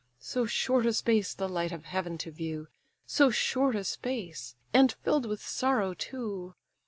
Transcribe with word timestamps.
So 0.17 0.47
short 0.47 0.87
a 0.87 0.93
space 0.93 1.31
the 1.35 1.47
light 1.47 1.71
of 1.71 1.85
heaven 1.85 2.17
to 2.25 2.31
view! 2.31 2.69
So 3.05 3.29
short 3.29 3.75
a 3.75 3.83
space! 3.83 4.55
and 4.73 4.91
fill'd 4.91 5.27
with 5.27 5.41
sorrow 5.43 5.93
too! 5.93 6.55